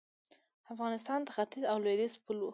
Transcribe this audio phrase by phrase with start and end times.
[0.73, 2.47] افغانستان د ختیځ او لویدیځ پل و